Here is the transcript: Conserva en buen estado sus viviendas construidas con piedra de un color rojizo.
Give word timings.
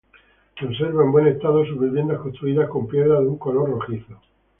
Conserva 0.59 1.03
en 1.03 1.11
buen 1.11 1.27
estado 1.27 1.63
sus 1.63 1.79
viviendas 1.79 2.21
construidas 2.21 2.67
con 2.71 2.87
piedra 2.87 3.19
de 3.21 3.27
un 3.27 3.37
color 3.37 3.69
rojizo. 3.69 4.19